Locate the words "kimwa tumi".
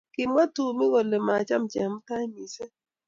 0.15-0.85